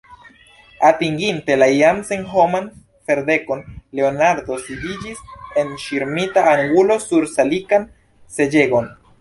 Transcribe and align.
Atinginte 0.87 1.57
la 1.63 1.67
jam 1.73 1.99
senhoman 2.07 2.65
ferdekon, 3.11 3.61
Leonardo 3.99 4.59
sidiĝis 4.65 5.23
en 5.65 5.71
ŝirmita 5.85 6.47
angulo 6.57 7.01
sur 7.09 7.33
salikan 7.39 7.91
seĝegon. 8.39 8.95